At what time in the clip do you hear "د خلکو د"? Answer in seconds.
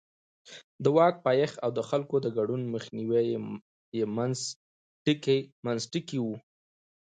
1.77-2.27